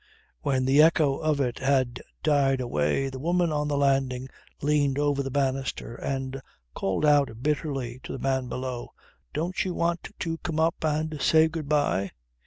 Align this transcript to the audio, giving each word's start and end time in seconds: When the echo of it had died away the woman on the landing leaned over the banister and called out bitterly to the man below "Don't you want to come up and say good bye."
When 0.41 0.65
the 0.65 0.81
echo 0.81 1.17
of 1.17 1.39
it 1.39 1.59
had 1.59 2.01
died 2.23 2.59
away 2.59 3.09
the 3.11 3.19
woman 3.19 3.51
on 3.51 3.67
the 3.67 3.77
landing 3.77 4.29
leaned 4.63 4.97
over 4.97 5.21
the 5.21 5.29
banister 5.29 5.93
and 5.93 6.41
called 6.73 7.05
out 7.05 7.43
bitterly 7.43 7.99
to 8.01 8.11
the 8.13 8.17
man 8.17 8.47
below 8.49 8.93
"Don't 9.31 9.63
you 9.63 9.75
want 9.75 10.09
to 10.17 10.39
come 10.39 10.59
up 10.59 10.83
and 10.83 11.21
say 11.21 11.47
good 11.47 11.69
bye." 11.69 12.09